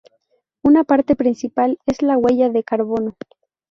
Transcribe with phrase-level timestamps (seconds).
[0.63, 3.13] Una parte principal es la huella de carbono.